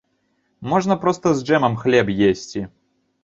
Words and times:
Можна 0.71 0.95
проста 1.03 1.33
з 1.41 1.45
джэмам 1.49 1.77
хлеб 1.81 2.07
есці. 2.31 2.65